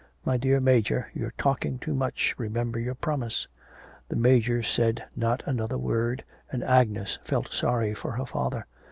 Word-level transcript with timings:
'My 0.25 0.35
dear 0.35 0.59
Major, 0.59 1.11
you're 1.13 1.31
talking 1.37 1.77
too 1.77 1.93
much, 1.93 2.33
remember 2.39 2.79
your 2.79 2.95
promise.' 2.95 3.47
The 4.09 4.15
Major 4.15 4.63
said 4.63 5.03
not 5.15 5.43
another 5.45 5.77
word, 5.77 6.23
and 6.51 6.63
Agnes 6.63 7.19
felt 7.23 7.51
sorry 7.53 7.93
for 7.93 8.13
her 8.13 8.25
father. 8.25 8.65